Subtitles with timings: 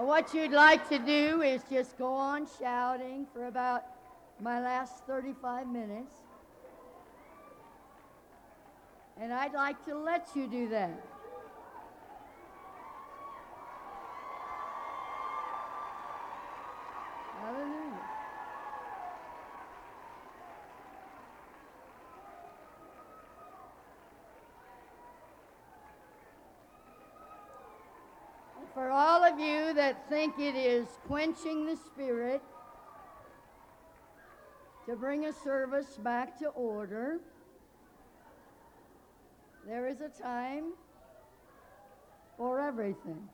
[0.00, 3.82] What you'd like to do is just go on shouting for about
[4.40, 6.14] my last 35 minutes.
[9.20, 11.04] And I'd like to let you do that.
[17.40, 17.88] Hallelujah.
[28.74, 32.42] For all of you that think it is quenching the spirit
[34.86, 37.18] to bring a service back to order,
[39.66, 40.72] there is a time
[42.36, 43.28] for everything.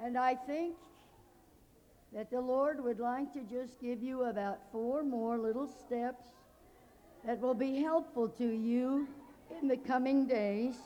[0.00, 0.74] And I think
[2.14, 6.24] that the Lord would like to just give you about four more little steps
[7.26, 9.08] that will be helpful to you
[9.60, 10.76] in the coming days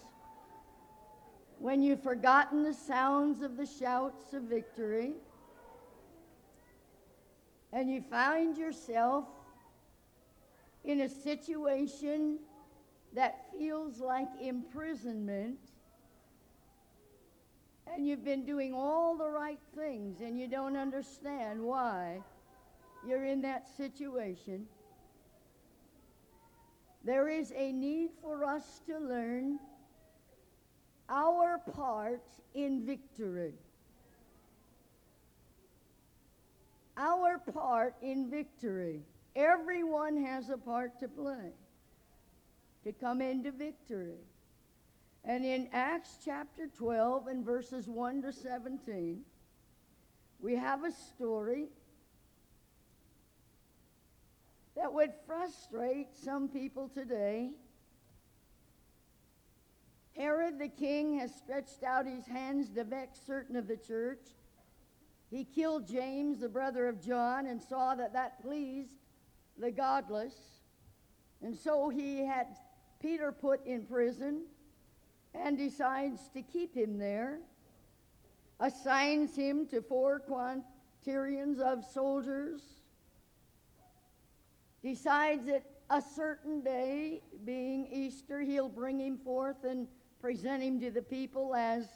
[1.58, 5.12] when you've forgotten the sounds of the shouts of victory
[7.72, 9.24] and you find yourself
[10.84, 12.38] in a situation
[13.14, 15.58] that feels like imprisonment
[17.92, 22.20] and you've been doing all the right things and you don't understand why
[23.06, 24.66] you're in that situation,
[27.04, 29.58] there is a need for us to learn
[31.08, 32.22] our part
[32.54, 33.54] in victory.
[36.96, 39.02] Our part in victory.
[39.36, 41.52] Everyone has a part to play
[42.84, 44.18] to come into victory.
[45.24, 49.20] And in Acts chapter 12 and verses 1 to 17,
[50.40, 51.66] we have a story
[54.76, 57.50] that would frustrate some people today.
[60.18, 64.26] Herod the king has stretched out his hands to vex certain of the church.
[65.30, 68.96] He killed James, the brother of John, and saw that that pleased
[69.56, 70.34] the godless.
[71.40, 72.48] And so he had
[72.98, 74.42] Peter put in prison
[75.34, 77.38] and decides to keep him there,
[78.58, 82.62] assigns him to four quaternions of soldiers,
[84.82, 89.86] decides that a certain day, being Easter, he'll bring him forth and
[90.20, 91.86] present him to the people as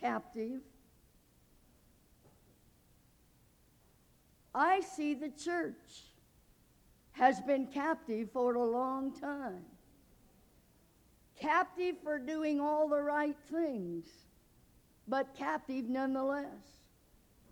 [0.00, 0.60] captive.
[4.54, 6.04] I see the church
[7.12, 9.64] has been captive for a long time
[11.40, 14.06] captive for doing all the right things,
[15.08, 16.82] but captive nonetheless.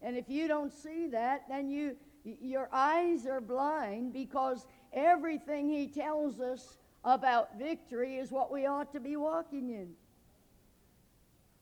[0.02, 5.88] And if you don't see that, then you your eyes are blind because everything he
[5.88, 9.88] tells us about victory is what we ought to be walking in.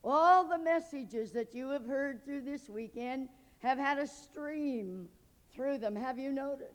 [0.03, 3.29] All the messages that you have heard through this weekend
[3.61, 5.09] have had a stream
[5.55, 5.95] through them.
[5.95, 6.73] Have you noticed?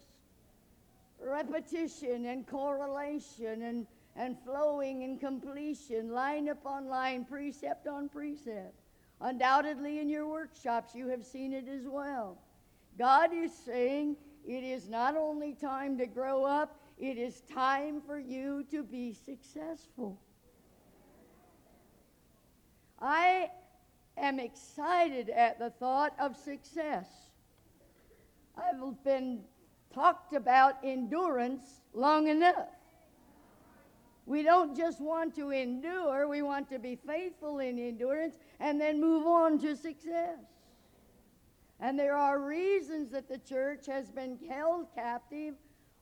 [1.20, 8.74] Repetition and correlation and and flowing and completion, line upon line, precept on precept.
[9.22, 12.38] Undoubtedly, in your workshops, you have seen it as well.
[12.98, 14.16] God is saying
[14.48, 19.14] it is not only time to grow up, it is time for you to be
[19.14, 20.18] successful.
[23.00, 23.50] I
[24.18, 27.08] am excited at the thought of success.
[28.58, 29.42] I've been
[29.94, 32.70] talked about endurance long enough.
[34.26, 39.00] We don't just want to endure, we want to be faithful in endurance and then
[39.00, 40.40] move on to success.
[41.80, 45.56] And there are reasons that the church has been held captive.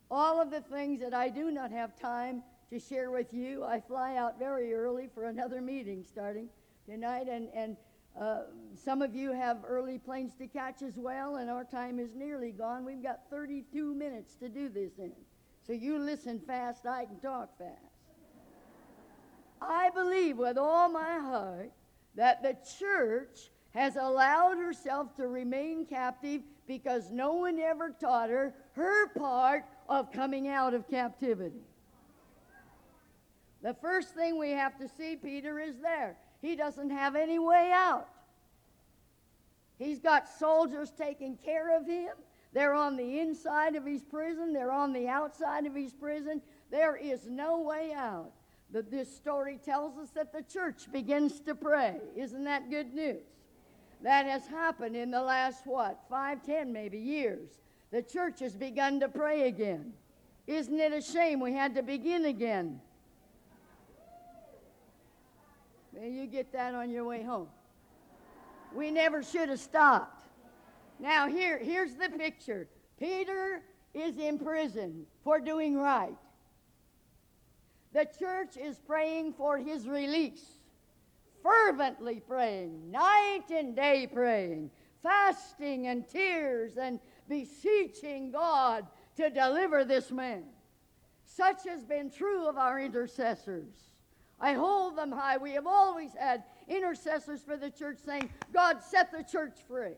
[0.10, 3.64] All of the things that I do not have time to share with you.
[3.64, 6.48] I fly out very early for another meeting starting
[6.86, 7.78] tonight, and, and
[8.20, 8.42] uh,
[8.76, 12.52] some of you have early planes to catch as well, and our time is nearly
[12.52, 12.86] gone.
[12.86, 15.12] We've got 32 minutes to do this in.
[15.66, 17.94] So you listen fast, I can talk fast.
[19.62, 21.72] I believe with all my heart
[22.16, 28.54] that the church has allowed herself to remain captive because no one ever taught her
[28.74, 31.62] her part of coming out of captivity.
[33.62, 36.18] The first thing we have to see, Peter is there.
[36.44, 38.10] He doesn't have any way out.
[39.80, 42.12] He's got soldiers taking care of him.
[42.52, 46.42] They're on the inside of his prison, they're on the outside of his prison.
[46.70, 48.32] There is no way out
[48.72, 52.02] that this story tells us that the church begins to pray.
[52.16, 53.24] Isn't that good news?
[54.02, 57.50] That has happened in the last, what, five, ten maybe years.
[57.92, 59.94] The church has begun to pray again.
[60.46, 62.82] Isn't it a shame we had to begin again?
[65.94, 67.48] May you get that on your way home.
[68.74, 70.26] We never should have stopped.
[71.00, 72.68] Now, here, here's the picture
[73.00, 73.62] Peter
[73.94, 76.16] is in prison for doing right.
[77.94, 80.44] The church is praying for his release,
[81.44, 84.72] fervently praying, night and day praying,
[85.04, 87.00] fasting and tears and
[87.30, 88.88] beseeching God
[89.18, 90.44] to deliver this man.
[91.26, 93.93] Such has been true of our intercessors.
[94.44, 95.38] I hold them high.
[95.38, 99.96] We have always had intercessors for the church saying, God, set the church free.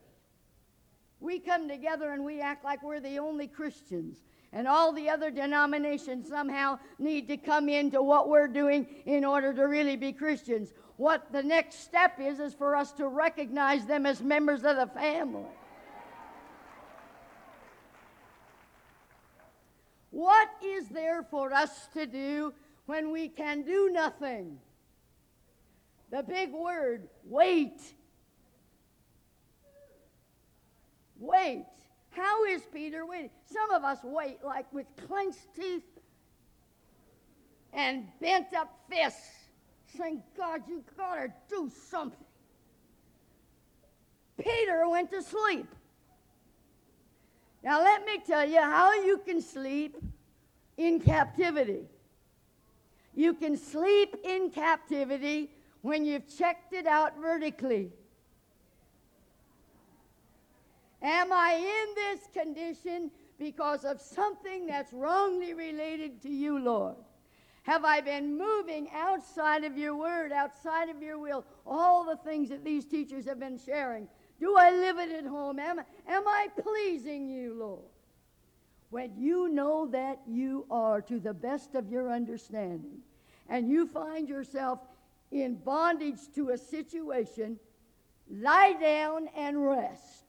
[1.19, 4.17] We come together and we act like we're the only Christians.
[4.53, 9.51] And all the other denominations somehow need to come into what we're doing in order
[9.51, 10.73] to really be Christians.
[10.97, 14.87] What the next step is, is for us to recognize them as members of the
[14.93, 15.49] family.
[20.11, 22.53] What is there for us to do
[22.85, 24.59] when we can do nothing?
[26.11, 27.81] The big word, wait.
[31.19, 31.65] Wait.
[32.11, 33.31] How is Peter waiting?
[33.51, 35.83] Some of us wait like with clenched teeth
[37.73, 39.19] and bent up fists,
[39.97, 42.17] saying, God, you gotta do something.
[44.41, 45.67] Peter went to sleep.
[47.63, 49.97] Now, let me tell you how you can sleep
[50.77, 51.87] in captivity.
[53.15, 55.49] You can sleep in captivity
[55.81, 57.91] when you've checked it out vertically.
[61.01, 66.95] Am I in this condition because of something that's wrongly related to you, Lord?
[67.63, 71.45] Have I been moving outside of your word, outside of your will?
[71.65, 74.07] All the things that these teachers have been sharing.
[74.39, 75.59] Do I live it at home?
[75.59, 77.85] Am, am I pleasing you, Lord?
[78.95, 82.99] When you know that you are to the best of your understanding
[83.49, 84.79] and you find yourself
[85.33, 87.59] in bondage to a situation,
[88.31, 90.23] lie down and rest.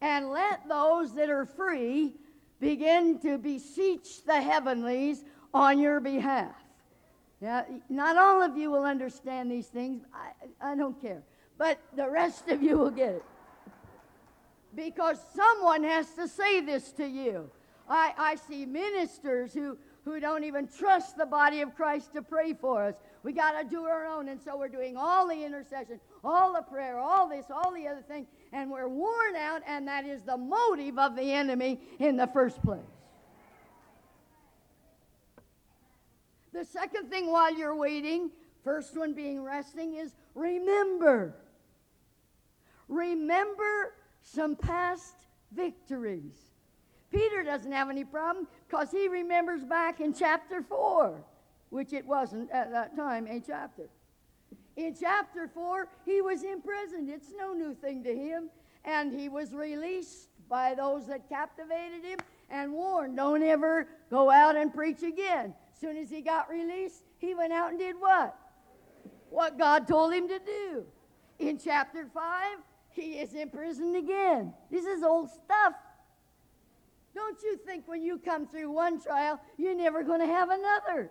[0.00, 2.14] And let those that are free
[2.58, 6.54] begin to beseech the heavenlies on your behalf.
[7.42, 10.04] Now, not all of you will understand these things.
[10.14, 11.22] I, I don't care.
[11.58, 13.24] But the rest of you will get it.
[14.76, 17.50] Because someone has to say this to you.
[17.88, 22.52] I, I see ministers who, who don't even trust the body of Christ to pray
[22.52, 22.96] for us.
[23.22, 24.28] We got to do our own.
[24.28, 28.02] And so we're doing all the intercession, all the prayer, all this, all the other
[28.02, 28.26] thing.
[28.52, 32.62] And we're worn out, and that is the motive of the enemy in the first
[32.62, 32.80] place.
[36.52, 38.30] The second thing while you're waiting,
[38.64, 41.34] first one being resting, is remember.
[42.88, 43.92] Remember
[44.26, 45.14] some past
[45.52, 46.34] victories.
[47.10, 51.14] Peter doesn't have any problem because he remembers back in chapter 4,
[51.70, 53.88] which it wasn't at that time a chapter.
[54.76, 57.08] In chapter 4, he was imprisoned.
[57.08, 58.50] It's no new thing to him.
[58.84, 62.18] And he was released by those that captivated him
[62.50, 67.34] and warned, don't ever go out and preach again soon as he got released, he
[67.34, 68.36] went out and did what?
[69.30, 70.84] What God told him to do.
[71.38, 72.58] In chapter 5,
[72.96, 74.54] he is imprisoned again.
[74.70, 75.74] This is old stuff.
[77.14, 81.10] Don't you think when you come through one trial, you're never going to have another?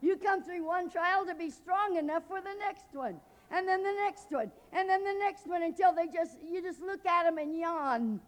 [0.00, 3.82] You come through one trial to be strong enough for the next one, and then
[3.82, 7.24] the next one, and then the next one until they just you just look at
[7.24, 8.20] them and yawn.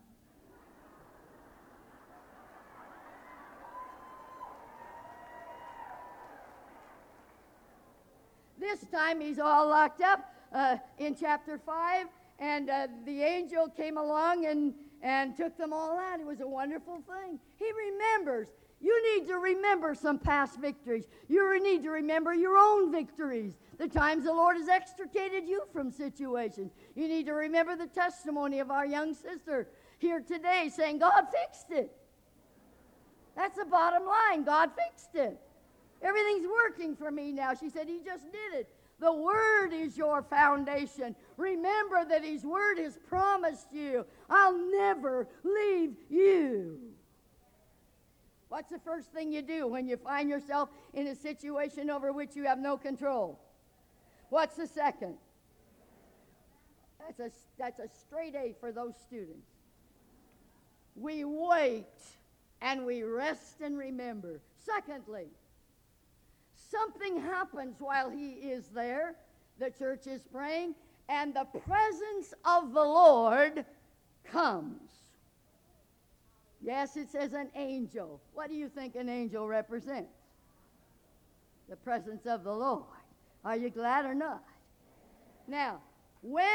[8.58, 12.06] This time he's all locked up uh, in chapter 5,
[12.38, 16.20] and uh, the angel came along and, and took them all out.
[16.20, 17.38] It was a wonderful thing.
[17.56, 18.48] He remembers.
[18.80, 21.06] You need to remember some past victories.
[21.28, 25.90] You need to remember your own victories, the times the Lord has extricated you from
[25.90, 26.72] situations.
[26.94, 31.70] You need to remember the testimony of our young sister here today saying, God fixed
[31.70, 31.96] it.
[33.36, 34.44] That's the bottom line.
[34.44, 35.40] God fixed it.
[36.02, 37.54] Everything's working for me now.
[37.54, 38.68] She said, He just did it.
[39.04, 41.14] The Word is your foundation.
[41.36, 46.80] Remember that His Word has promised you, I'll never leave you.
[48.48, 52.34] What's the first thing you do when you find yourself in a situation over which
[52.34, 53.38] you have no control?
[54.30, 55.16] What's the second?
[56.98, 59.50] That's a, that's a straight A for those students.
[60.96, 61.84] We wait
[62.62, 64.40] and we rest and remember.
[64.64, 65.26] Secondly,
[66.74, 69.14] something happens while he is there.
[69.58, 70.74] The church is praying,
[71.08, 73.64] and the presence of the Lord
[74.24, 74.90] comes.
[76.60, 78.20] Yes, it says an angel.
[78.32, 80.16] What do you think an angel represents?
[81.68, 82.84] The presence of the Lord.
[83.44, 84.42] Are you glad or not?
[85.46, 85.80] Now,
[86.22, 86.46] when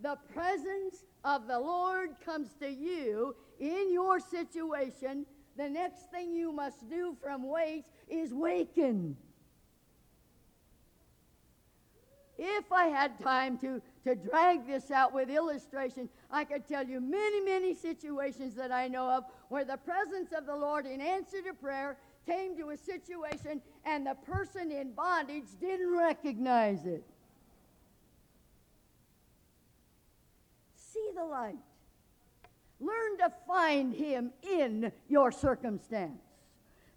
[0.00, 5.26] the presence of the Lord comes to you in your situation,
[5.56, 9.16] the next thing you must do from wait is waken.
[12.38, 17.00] If I had time to, to drag this out with illustration, I could tell you
[17.00, 21.40] many, many situations that I know of where the presence of the Lord in answer
[21.42, 27.04] to prayer came to a situation and the person in bondage didn't recognize it.
[30.74, 31.56] See the light.
[32.80, 36.20] Learn to find him in your circumstance.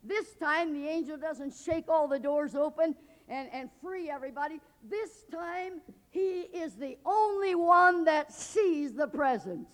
[0.03, 2.95] This time, the angel doesn't shake all the doors open
[3.27, 4.59] and, and free everybody.
[4.87, 9.69] This time, he is the only one that sees the presence.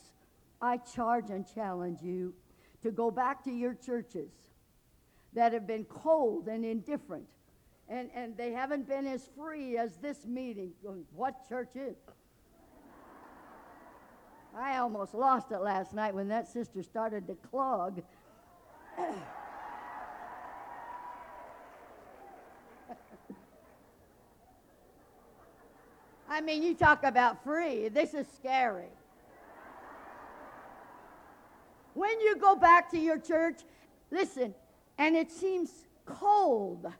[0.62, 2.34] I charge and challenge you
[2.82, 4.32] to go back to your churches
[5.34, 7.26] that have been cold and indifferent,
[7.88, 10.72] and, and they haven't been as free as this meeting.
[11.14, 11.98] What church is?
[14.58, 18.02] I almost lost it last night when that sister started to clog.
[26.36, 27.88] I mean, you talk about free.
[27.88, 28.92] This is scary.
[31.94, 33.62] When you go back to your church,
[34.12, 34.54] listen,
[34.98, 35.72] and it seems
[36.06, 36.92] cold.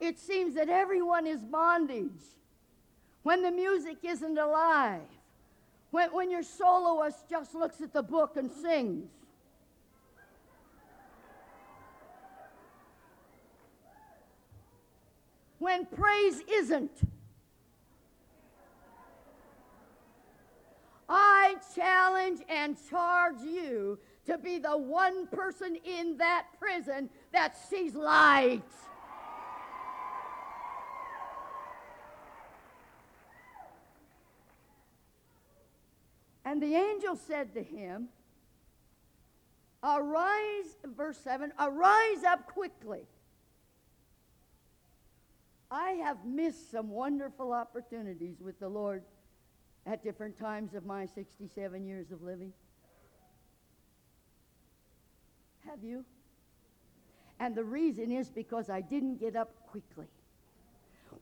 [0.00, 2.24] It seems that everyone is bondage.
[3.22, 5.02] When the music isn't alive.
[5.92, 9.10] When, when your soloist just looks at the book and sings.
[15.60, 16.90] When praise isn't.
[21.08, 27.94] I challenge and charge you to be the one person in that prison that sees
[27.94, 28.62] light.
[36.44, 38.08] And the angel said to him,
[39.82, 43.06] Arise, verse 7, arise up quickly.
[45.70, 49.02] I have missed some wonderful opportunities with the Lord
[49.86, 52.52] at different times of my 67 years of living.
[55.68, 56.04] Have you?
[57.40, 60.06] And the reason is because I didn't get up quickly.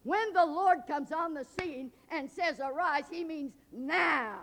[0.04, 4.40] When the Lord comes on the scene and says, Arise, he means now.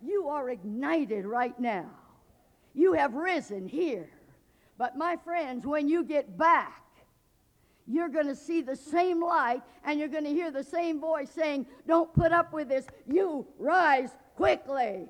[0.00, 1.90] You are ignited right now.
[2.74, 4.10] You have risen here.
[4.78, 6.82] But my friends, when you get back,
[7.92, 11.30] you're going to see the same light and you're going to hear the same voice
[11.30, 12.86] saying, Don't put up with this.
[13.06, 15.08] You rise quickly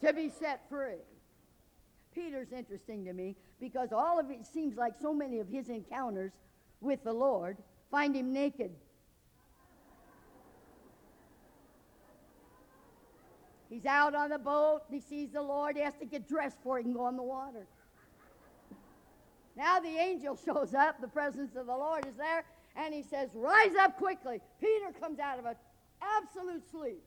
[0.00, 1.02] to be set free.
[2.14, 6.32] Peter's interesting to me because all of it seems like so many of his encounters
[6.80, 7.56] with the Lord
[7.90, 8.70] find him naked.
[13.70, 16.76] He's out on the boat, he sees the Lord, he has to get dressed before
[16.76, 17.66] he can go on the water.
[19.56, 22.44] Now the angel shows up, the presence of the Lord is there,
[22.76, 24.40] and he says, Rise up quickly.
[24.60, 25.56] Peter comes out of an
[26.00, 27.02] absolute sleep.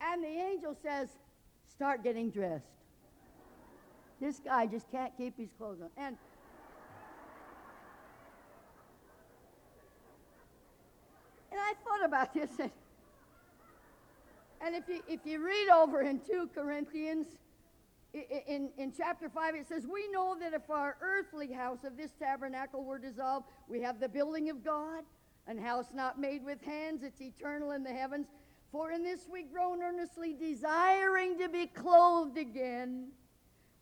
[0.00, 1.08] And the angel says,
[1.68, 2.64] Start getting dressed.
[4.20, 5.90] This guy just can't keep his clothes on.
[5.96, 6.16] And
[11.52, 12.70] and I thought about this and,
[14.60, 17.26] and if you if you read over in 2 Corinthians
[18.14, 22.12] in, in chapter 5, it says, We know that if our earthly house of this
[22.18, 25.04] tabernacle were dissolved, we have the building of God,
[25.46, 28.26] an house not made with hands, it's eternal in the heavens.
[28.72, 33.08] For in this we groan earnestly, desiring to be clothed again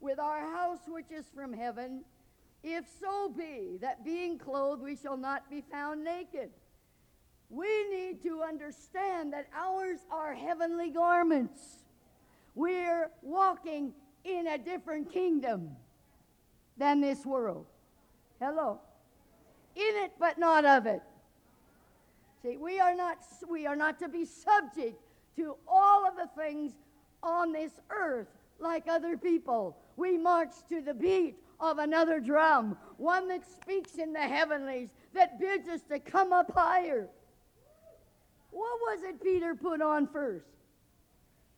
[0.01, 2.05] with our house which is from heaven,
[2.63, 6.51] if so be that being clothed we shall not be found naked.
[7.49, 11.85] We need to understand that ours are heavenly garments.
[12.57, 13.93] We're walking
[14.27, 15.71] in a different kingdom
[16.77, 17.67] than this world.
[18.41, 18.81] Hello.
[19.77, 21.03] In it, but not of it.
[22.43, 23.19] See, we are not
[23.49, 25.01] we are not to be subject
[25.37, 26.73] to all of the things
[27.23, 28.29] on this earth
[28.59, 29.77] like other people.
[29.97, 35.39] We march to the beat of another drum, one that speaks in the heavenlies, that
[35.39, 37.09] bids us to come up higher.
[38.51, 40.47] What was it Peter put on first?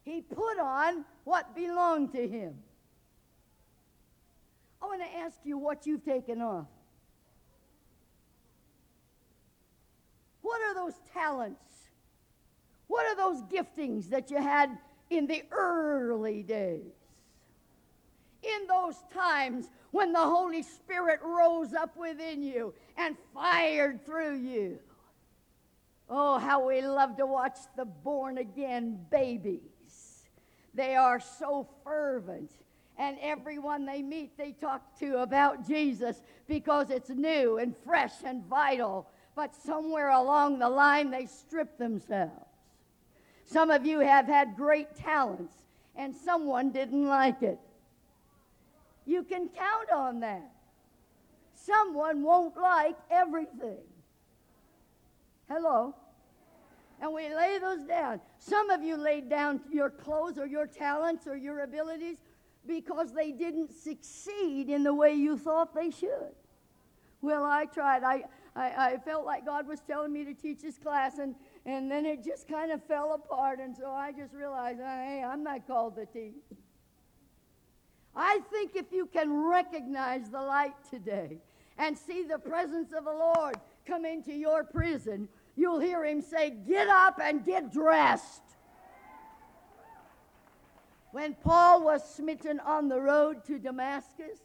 [0.09, 2.55] He put on what belonged to him.
[4.81, 6.67] I want to ask you what you've taken off.
[10.41, 11.61] What are those talents?
[12.87, 14.79] What are those giftings that you had
[15.11, 16.93] in the early days?
[18.43, 24.79] in those times when the Holy Spirit rose up within you and fired through you.
[26.09, 29.68] Oh, how we love to watch the born again babies.
[30.79, 32.53] They are so fervent.
[32.99, 38.45] And everyone they meet, they talk to about Jesus because it's new and fresh and
[38.45, 39.09] vital.
[39.35, 42.47] But somewhere along the line, they strip themselves.
[43.45, 45.55] Some of you have had great talents,
[45.97, 47.59] and someone didn't like it.
[49.05, 50.53] You can count on that.
[51.57, 53.83] Someone won't like everything.
[55.49, 55.97] Hello?
[57.00, 58.21] And we lay those down.
[58.38, 62.17] Some of you laid down your clothes or your talents or your abilities
[62.67, 66.35] because they didn't succeed in the way you thought they should.
[67.21, 68.02] Well, I tried.
[68.02, 68.25] I,
[68.55, 71.35] I, I felt like God was telling me to teach this class, and,
[71.67, 73.61] and then it just kind of fell apart.
[73.61, 76.35] And so I just realized, hey, I'm not called to teach.
[78.14, 81.38] I think if you can recognize the light today
[81.78, 83.55] and see the presence of the Lord
[83.87, 85.28] come into your prison,
[85.59, 88.43] you'll hear him say, Get up and get dressed.
[91.11, 94.38] When Paul was smitten on the road to Damascus,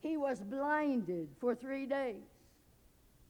[0.00, 2.24] he was blinded for three days.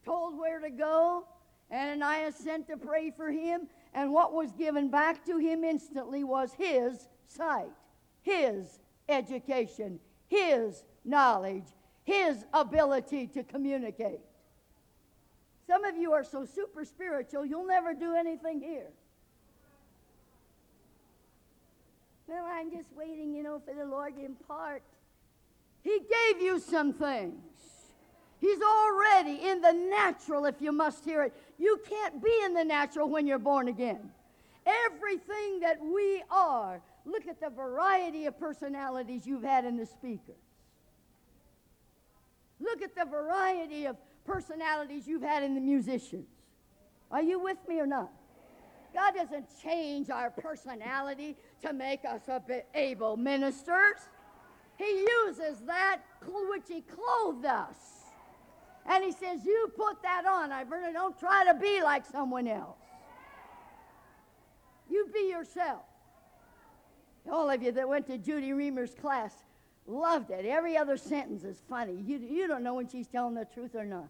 [0.05, 1.25] Told where to go,
[1.71, 6.53] Ananias sent to pray for him, and what was given back to him instantly was
[6.53, 7.69] his sight,
[8.21, 11.65] his education, his knowledge,
[12.05, 14.21] his ability to communicate.
[15.69, 18.89] Some of you are so super spiritual, you'll never do anything here.
[22.27, 24.81] Well, I'm just waiting, you know, for the Lord to impart.
[25.83, 27.39] He gave you some things.
[28.39, 31.33] He's already in the natural, if you must hear it.
[31.57, 34.11] You can't be in the natural when you're born again.
[34.65, 40.35] Everything that we are Look at the variety of personalities you've had in the speakers.
[42.59, 43.95] Look at the variety of
[44.25, 46.27] personalities you've had in the musicians.
[47.11, 48.11] Are you with me or not?
[48.93, 52.21] God doesn't change our personality to make us
[52.73, 53.97] able ministers.
[54.77, 56.01] He uses that
[56.49, 57.75] which He clothed us.
[58.85, 60.51] And He says, You put that on.
[60.51, 62.77] I really don't try to be like someone else.
[64.89, 65.83] You be yourself.
[67.31, 69.33] All of you that went to Judy Reamer's class
[69.89, 70.45] loved it.
[70.45, 72.01] Every other sentence is funny.
[72.05, 74.07] You, you don't know when she's telling the truth or not.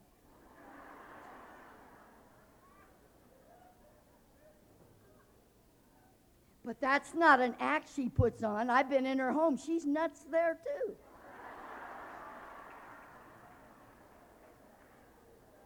[6.65, 8.69] But that's not an act she puts on.
[8.69, 9.57] I've been in her home.
[9.57, 10.93] She's nuts there too.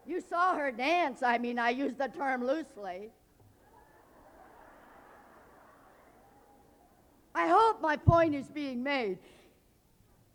[0.06, 1.22] You saw her dance.
[1.22, 3.10] I mean, I use the term loosely.
[7.34, 9.18] I hope my point is being made.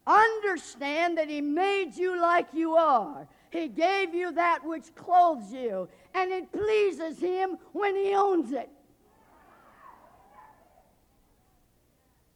[0.08, 3.28] Understand that He made you like you are.
[3.52, 8.70] He gave you that which clothes you, and it pleases Him when He owns it.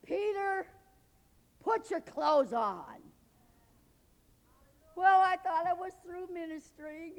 [0.06, 0.68] Peter,
[1.64, 3.02] put your clothes on.
[4.96, 7.14] Well, I thought I was through ministering.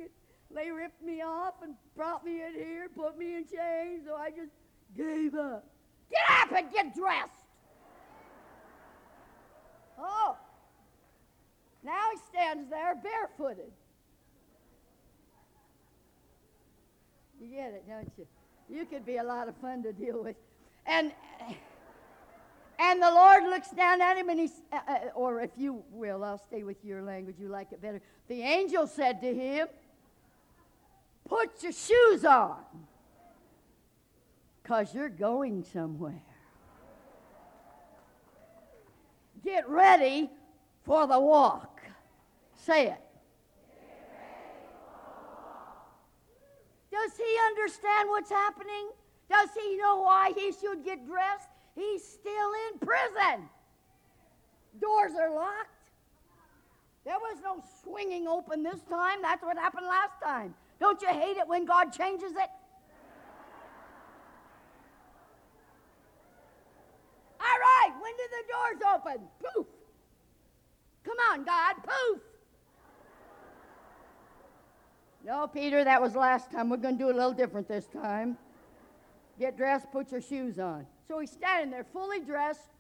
[0.55, 4.31] They ripped me off and brought me in here, put me in chains, so I
[4.31, 4.53] just
[4.97, 5.67] gave up.
[6.11, 7.44] Get up and get dressed.
[9.99, 10.37] Oh,
[11.83, 13.71] now he stands there barefooted.
[17.41, 18.27] You get it, don't you?
[18.69, 20.37] You could be a lot of fun to deal with.
[20.87, 21.13] And
[22.79, 26.25] and the Lord looks down at him and he uh, uh, or if you will,
[26.25, 28.01] I'll stay with your language, you like it better.
[28.29, 29.69] The angel said to him,
[31.29, 32.59] Put your shoes on,
[34.63, 36.23] because you're going somewhere.
[39.45, 40.31] Get ready
[40.85, 41.83] for the walk.
[42.55, 43.01] Say it.
[46.91, 48.91] Does he understand what's happening?
[49.29, 51.49] Does he know why he should get dressed?
[51.75, 53.49] He's still in prison.
[54.81, 55.69] Doors are locked.
[57.05, 59.21] There was no swinging open this time.
[59.21, 60.55] That's what happened last time.
[60.81, 62.51] Don't you hate it when God changes it?
[67.41, 67.59] All
[68.19, 69.29] when the doors open?
[69.43, 69.67] Poof.
[71.05, 72.21] Come on, God, poof.
[75.25, 76.69] No, Peter, that was last time.
[76.69, 78.37] We're going to do a little different this time.
[79.39, 80.87] Get dressed, put your shoes on.
[81.09, 82.71] So he's standing there fully dressed,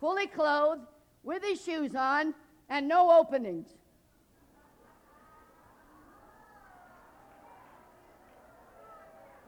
[0.00, 0.82] fully clothed,
[1.22, 2.34] with his shoes on,
[2.68, 3.68] and no openings.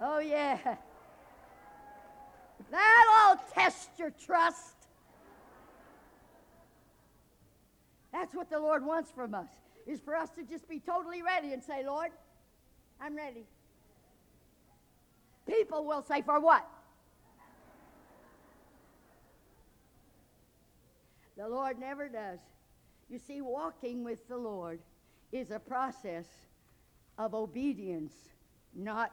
[0.00, 0.58] Oh, yeah.
[2.70, 4.81] That'll test your trust.
[8.12, 9.48] That's what the Lord wants from us,
[9.86, 12.10] is for us to just be totally ready and say, Lord,
[13.00, 13.44] I'm ready.
[15.46, 16.68] People will say, for what?
[21.36, 22.38] The Lord never does.
[23.08, 24.78] You see, walking with the Lord
[25.32, 26.26] is a process
[27.18, 28.12] of obedience,
[28.74, 29.10] not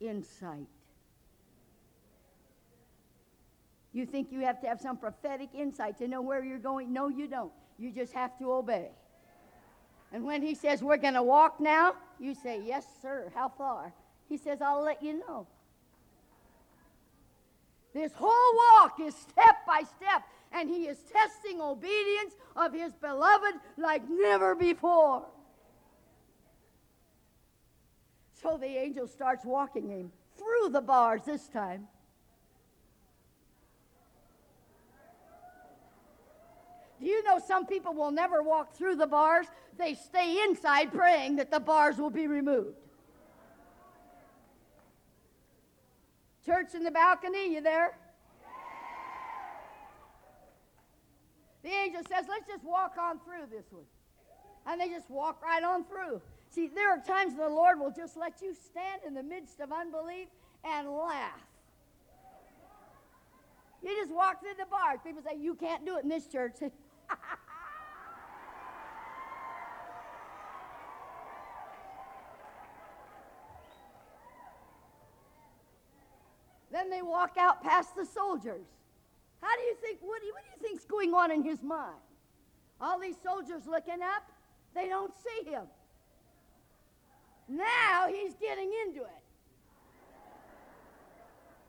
[0.00, 0.68] insight.
[3.92, 6.92] You think you have to have some prophetic insight to know where you're going?
[6.92, 7.52] No, you don't.
[7.78, 8.88] You just have to obey.
[10.12, 13.30] And when he says, We're going to walk now, you say, Yes, sir.
[13.34, 13.92] How far?
[14.28, 15.46] He says, I'll let you know.
[17.94, 23.54] This whole walk is step by step, and he is testing obedience of his beloved
[23.76, 25.24] like never before.
[28.42, 31.88] So the angel starts walking him through the bars this time.
[37.00, 39.46] Do you know some people will never walk through the bars?
[39.76, 42.76] They stay inside praying that the bars will be removed.
[46.44, 47.96] Church in the balcony, you there?
[51.62, 53.84] The angel says, let's just walk on through this one.
[54.66, 56.22] And they just walk right on through.
[56.50, 59.70] See, there are times the Lord will just let you stand in the midst of
[59.72, 60.28] unbelief
[60.64, 61.40] and laugh.
[63.82, 65.00] You just walk through the bars.
[65.04, 66.56] People say, you can't do it in this church.
[76.72, 78.66] then they walk out past the soldiers.
[79.40, 81.62] How do you think, what do you, what do you think's going on in his
[81.62, 81.96] mind?
[82.80, 84.30] All these soldiers looking up,
[84.74, 85.64] they don't see him.
[87.48, 89.22] Now he's getting into it.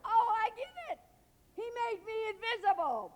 [0.06, 1.00] Oh, I get it.
[1.56, 3.14] He made me invisible.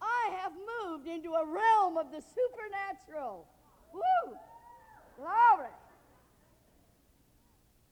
[0.00, 3.46] I have moved into a realm of the supernatural.
[3.92, 4.36] Woo!
[5.16, 5.70] Glory.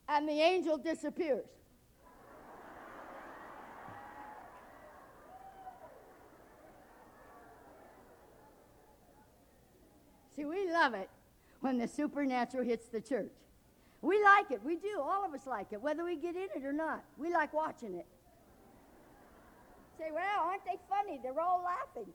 [0.08, 1.46] And the angel disappears.
[10.36, 11.08] See, we love it
[11.60, 13.32] when the supernatural hits the church.
[14.02, 14.62] We like it.
[14.62, 15.00] We do.
[15.00, 17.02] All of us like it, whether we get in it or not.
[17.16, 18.06] We like watching it.
[19.98, 21.18] Say, well, aren't they funny?
[21.22, 22.12] They're all laughing.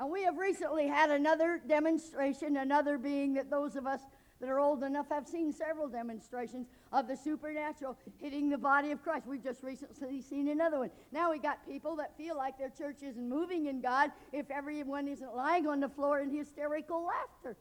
[0.00, 4.00] And we have recently had another demonstration, another being that those of us
[4.40, 9.02] that are old enough have seen several demonstrations of the supernatural hitting the body of
[9.02, 9.26] Christ.
[9.26, 10.90] We've just recently seen another one.
[11.12, 15.06] Now we got people that feel like their church isn't moving in God if everyone
[15.06, 17.56] isn't lying on the floor in hysterical laughter.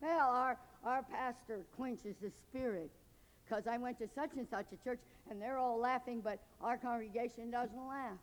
[0.00, 2.90] Well, our, our pastor quenches the spirit
[3.48, 6.76] because I went to such and such a church and they're all laughing, but our
[6.76, 8.18] congregation doesn't laugh.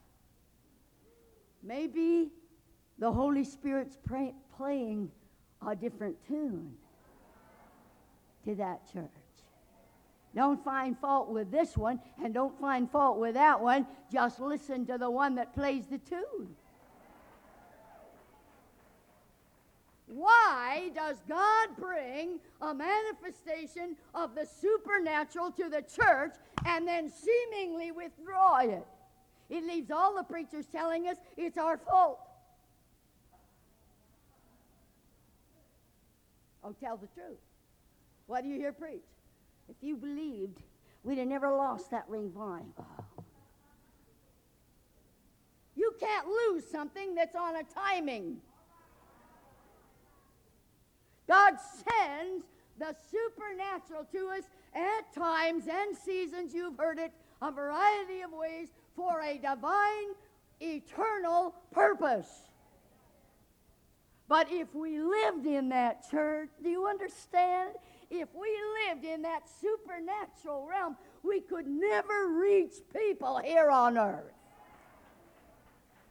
[1.63, 2.31] Maybe
[2.99, 5.09] the Holy Spirit's pray, playing
[5.65, 6.73] a different tune
[8.45, 9.09] to that church.
[10.35, 13.87] Don't find fault with this one and don't find fault with that one.
[14.11, 16.55] Just listen to the one that plays the tune.
[20.15, 27.91] Why does God bring a manifestation of the supernatural to the church and then seemingly
[27.91, 28.87] withdraw it?
[29.49, 32.19] It leaves all the preachers telling us it's our fault.
[36.63, 37.37] Oh, tell the truth.
[38.27, 39.03] What do you hear preach?
[39.67, 40.61] If you believed,
[41.03, 42.87] we'd have never lost that revival.
[45.75, 48.37] You can't lose something that's on a timing.
[51.27, 52.45] God sends
[52.77, 57.11] the supernatural to us at times and seasons, you've heard it,
[57.41, 60.13] a variety of ways for a divine,
[60.61, 62.27] eternal purpose.
[64.27, 67.71] But if we lived in that church, do you understand?
[68.09, 68.49] If we
[68.87, 74.33] lived in that supernatural realm, we could never reach people here on earth.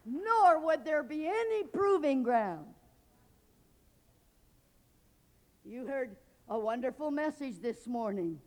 [0.05, 2.65] Nor would there be any proving ground.
[5.67, 6.15] You heard
[6.47, 8.39] a wonderful message this morning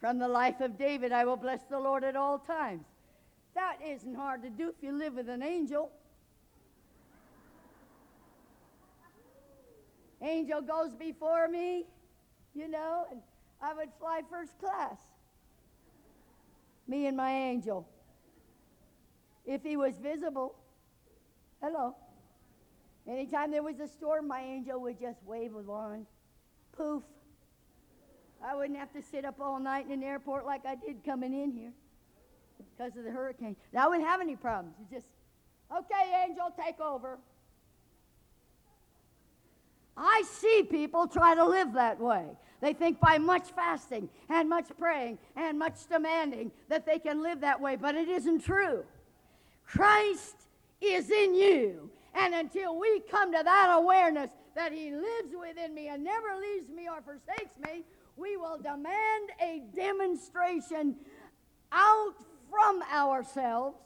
[0.00, 1.12] from the life of David.
[1.12, 2.84] I will bless the Lord at all times.
[3.54, 5.92] That isn't hard to do if you live with an angel.
[10.20, 11.84] Angel goes before me,
[12.56, 13.20] you know, and
[13.62, 14.98] I would fly first class.
[16.88, 17.86] Me and my angel.
[19.46, 20.56] If he was visible,
[21.62, 21.94] hello.
[23.06, 26.06] Anytime there was a storm, my angel would just wave a wand
[26.76, 27.02] Poof.
[28.44, 31.32] I wouldn't have to sit up all night in an airport like I did coming
[31.32, 31.72] in here.
[32.76, 33.56] because of the hurricane.
[33.76, 34.74] I wouldn't have any problems.
[34.78, 35.08] You just,
[35.74, 37.18] okay, angel, take over.
[39.96, 42.24] I see people try to live that way.
[42.60, 47.40] They think by much fasting and much praying and much demanding that they can live
[47.42, 48.84] that way, but it isn't true.
[49.66, 50.36] Christ
[50.80, 51.90] is in you.
[52.14, 56.68] And until we come to that awareness that He lives within me and never leaves
[56.70, 57.84] me or forsakes me,
[58.16, 60.96] we will demand a demonstration
[61.72, 62.14] out
[62.50, 63.76] from ourselves.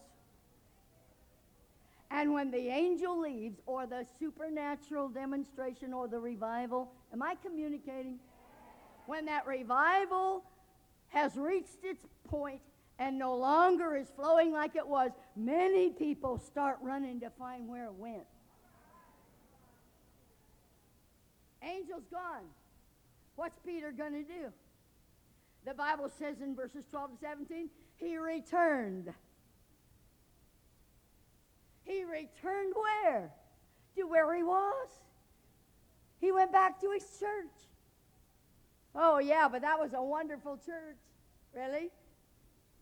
[2.11, 8.19] And when the angel leaves, or the supernatural demonstration, or the revival, am I communicating?
[9.07, 10.45] When that revival
[11.09, 12.61] has reached its point
[12.99, 17.85] and no longer is flowing like it was, many people start running to find where
[17.85, 18.25] it went.
[21.63, 22.45] Angel's gone.
[23.37, 24.53] What's Peter going to do?
[25.65, 29.13] The Bible says in verses 12 to 17, he returned.
[31.85, 33.31] He returned where?
[33.97, 34.89] To where he was.
[36.21, 37.55] He went back to his church.
[38.95, 40.97] Oh, yeah, but that was a wonderful church.
[41.55, 41.91] Really?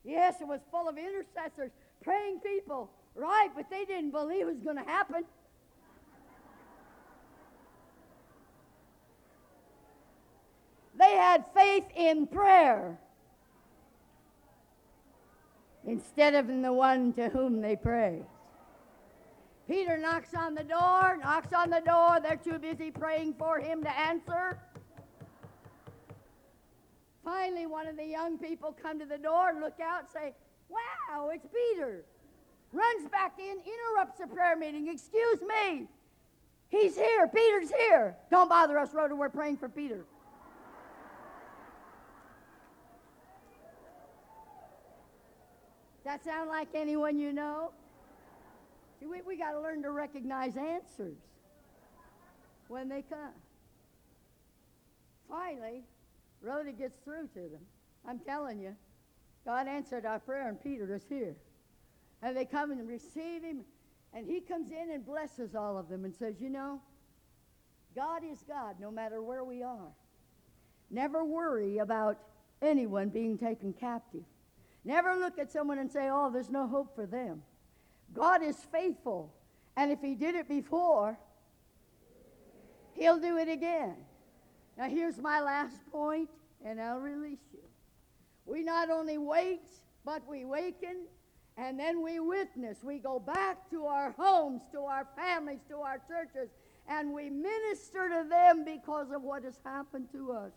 [0.04, 1.70] Yes, it was full of intercessors,
[2.02, 2.90] praying people.
[3.14, 5.24] Right, but they didn't believe it was going to happen.
[10.98, 12.98] They had faith in prayer
[15.86, 18.24] instead of in the one to whom they prayed.
[19.68, 22.18] Peter knocks on the door, knocks on the door.
[22.22, 24.58] They're too busy praying for him to answer.
[27.24, 30.34] Finally, one of the young people come to the door, look out, say,
[30.68, 32.04] Wow, it's Peter.
[32.72, 34.88] Runs back in, interrupts the prayer meeting.
[34.88, 35.86] Excuse me.
[36.68, 37.28] He's here.
[37.28, 38.16] Peter's here.
[38.30, 39.14] Don't bother us, Rhoda.
[39.14, 40.04] We're praying for Peter.
[46.06, 47.72] That sound like anyone you know?
[49.00, 51.16] See, we, we got to learn to recognize answers
[52.68, 53.32] when they come.
[55.28, 55.82] Finally,
[56.40, 57.60] Rhoda gets through to them.
[58.08, 58.76] I'm telling you,
[59.44, 61.34] God answered our prayer, and Peter is here.
[62.22, 63.64] And they come and receive him,
[64.14, 66.80] and he comes in and blesses all of them and says, You know,
[67.96, 69.90] God is God no matter where we are.
[70.88, 72.16] Never worry about
[72.62, 74.22] anyone being taken captive.
[74.86, 77.42] Never look at someone and say, Oh, there's no hope for them.
[78.14, 79.34] God is faithful.
[79.76, 81.18] And if He did it before,
[82.94, 83.96] He'll do it again.
[84.78, 86.30] Now, here's my last point,
[86.64, 87.58] and I'll release you.
[88.46, 89.68] We not only wait,
[90.04, 91.06] but we waken,
[91.56, 92.78] and then we witness.
[92.84, 96.48] We go back to our homes, to our families, to our churches,
[96.88, 100.52] and we minister to them because of what has happened to us.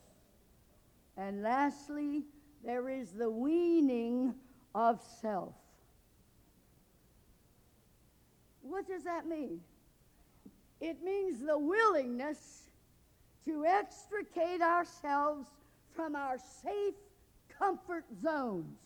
[1.18, 2.26] And lastly,
[2.64, 4.36] there is the weaning
[4.76, 5.56] of self.
[8.62, 9.62] What does that mean?
[10.82, 12.64] It means the willingness
[13.46, 15.48] to extricate ourselves
[15.96, 16.94] from our safe
[17.58, 18.78] comfort zones.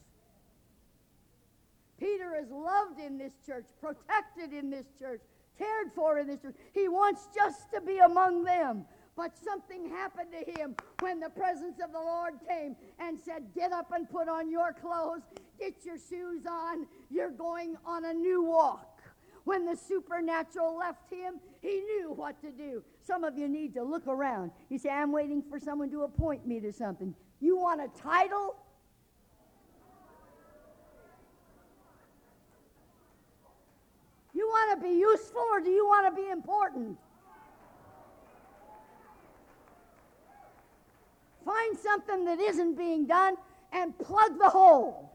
[2.00, 5.22] Peter is loved in this church, protected in this church,
[5.58, 6.56] cared for in this church.
[6.74, 8.86] He wants just to be among them.
[9.15, 13.71] But something happened to him when the presence of the Lord came and said, Get
[13.71, 15.21] up and put on your clothes,
[15.60, 19.02] get your shoes on, you're going on a new walk.
[19.43, 22.82] When the supernatural left him, he knew what to do.
[23.02, 24.52] Some of you need to look around.
[24.69, 27.13] You say, I'm waiting for someone to appoint me to something.
[27.39, 28.56] You want a title?
[34.34, 36.97] You want to be useful or do you want to be important?
[41.45, 43.36] Find something that isn't being done
[43.71, 45.12] and plug the hole.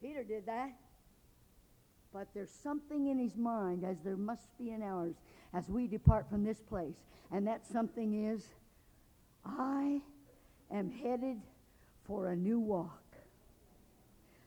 [0.00, 0.72] Peter did that.
[2.12, 5.16] But there's something in his mind, as there must be in ours,
[5.52, 6.94] as we depart from this place.
[7.30, 8.46] And that something is,
[9.44, 10.00] I
[10.70, 11.42] am headed
[12.04, 13.02] for a new walk.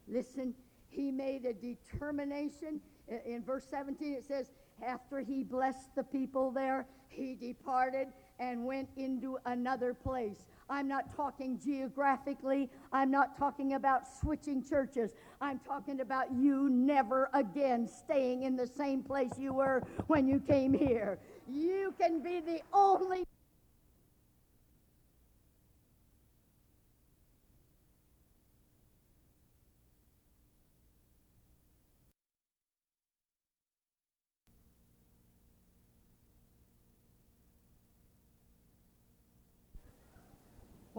[0.07, 0.55] Listen,
[0.89, 2.81] he made a determination.
[3.25, 4.49] In verse 17, it says,
[4.85, 8.07] after he blessed the people there, he departed
[8.39, 10.45] and went into another place.
[10.69, 12.69] I'm not talking geographically.
[12.93, 15.11] I'm not talking about switching churches.
[15.41, 20.39] I'm talking about you never again staying in the same place you were when you
[20.39, 21.19] came here.
[21.47, 23.25] You can be the only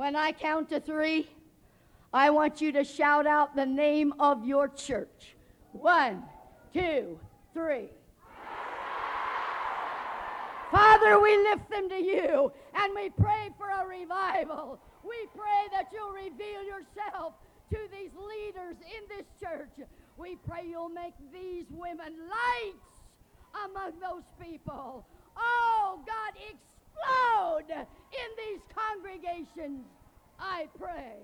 [0.00, 1.28] When I count to three,
[2.10, 5.36] I want you to shout out the name of your church.
[5.72, 6.22] One,
[6.72, 7.20] two,
[7.52, 7.90] three.
[10.70, 14.80] Father, we lift them to you and we pray for a revival.
[15.04, 17.34] We pray that you'll reveal yourself
[17.68, 19.86] to these leaders in this church.
[20.16, 23.02] We pray you'll make these women lights
[23.66, 25.04] among those people.
[25.36, 26.40] Oh, God,
[27.00, 29.84] explode in these congregations,
[30.38, 31.16] I pray.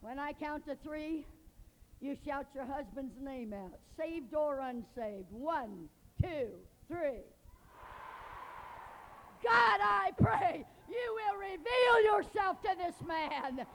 [0.00, 1.24] When I count to three,
[2.00, 5.30] you shout your husband's name out, saved or unsaved.
[5.30, 5.88] One,
[6.22, 6.48] two,
[6.88, 7.24] three.
[9.42, 13.66] God, I pray you will reveal yourself to this man,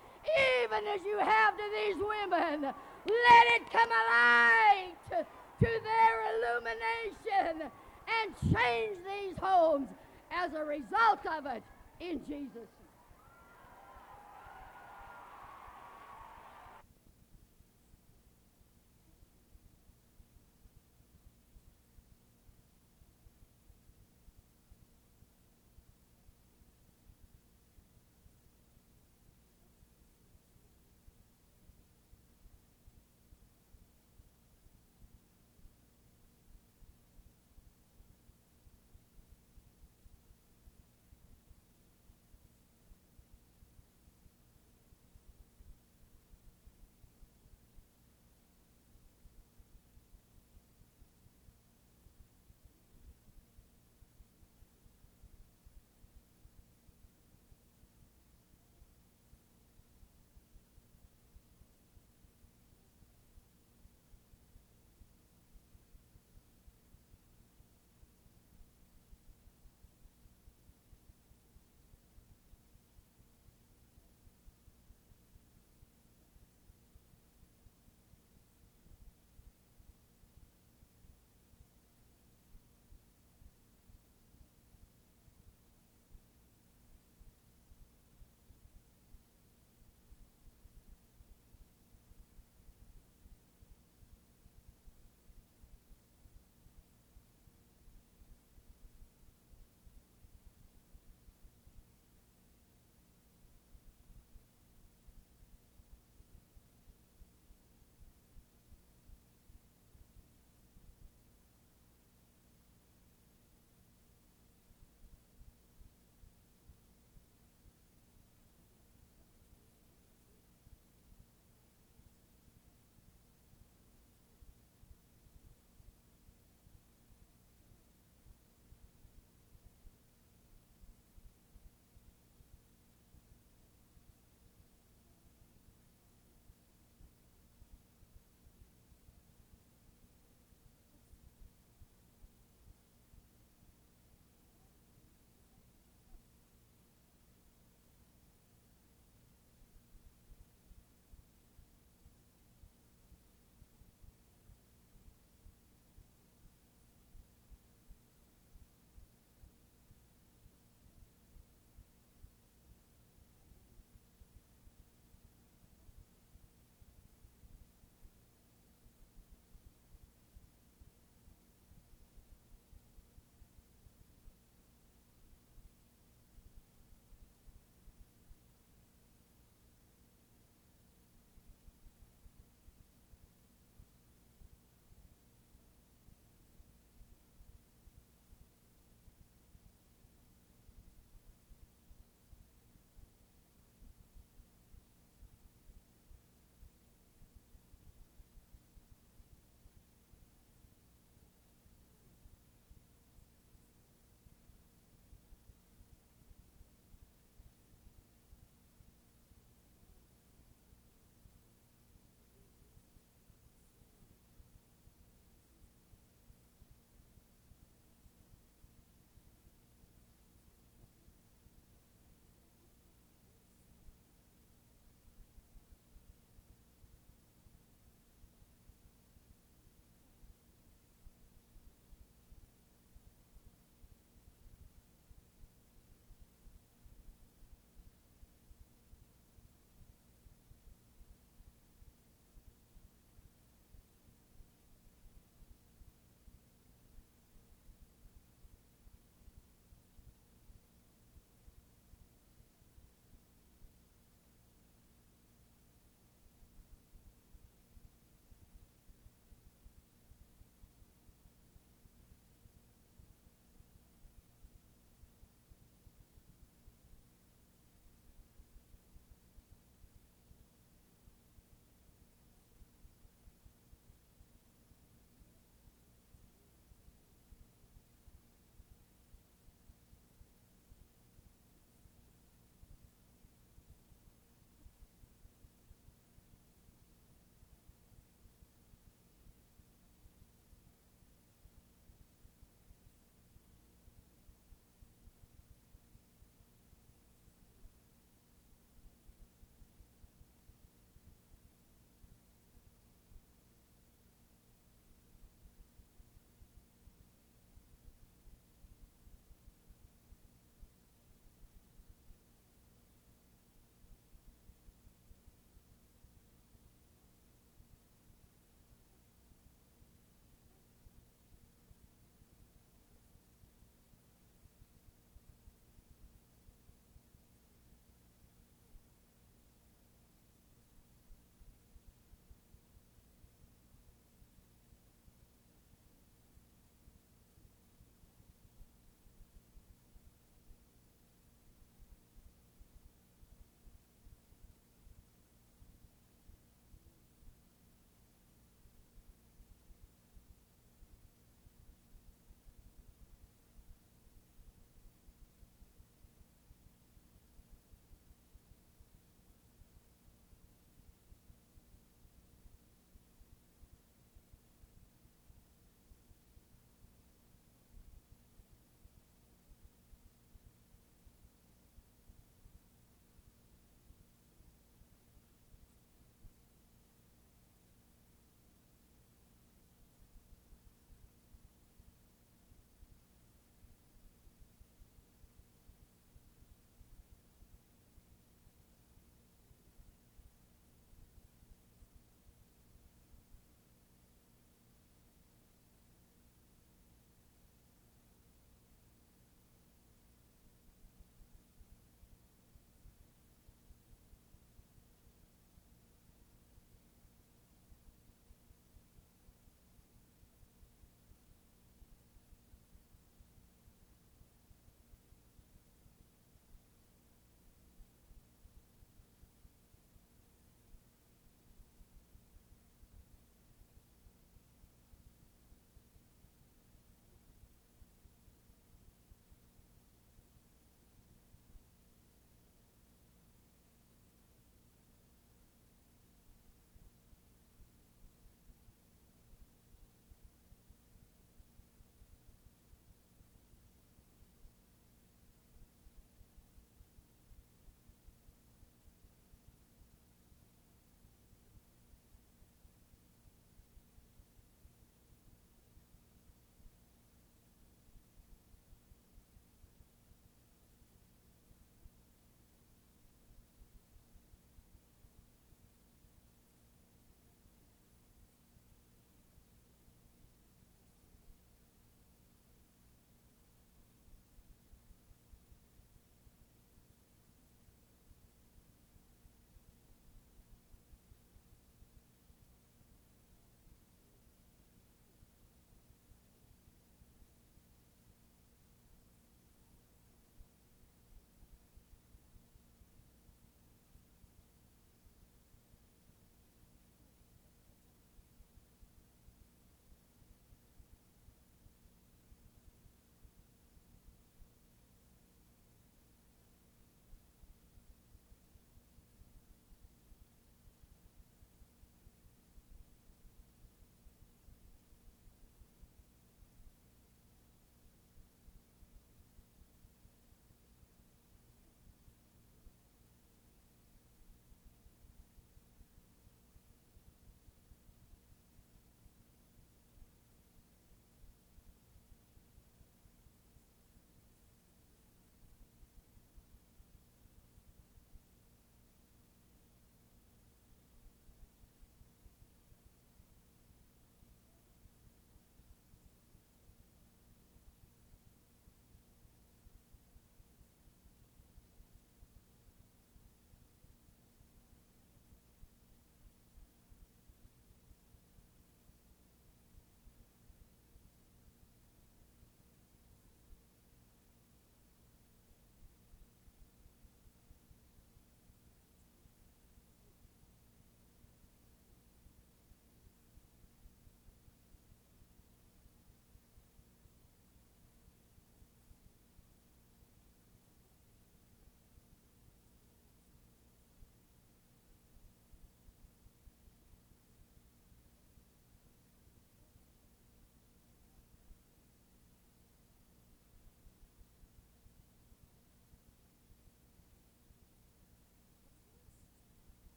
[0.63, 2.73] even as you have to these women.
[3.05, 5.17] Let it come alive to,
[5.65, 7.71] to their illumination
[8.23, 9.87] and change these homes
[10.31, 11.63] as a result of it
[11.99, 12.69] in Jesus'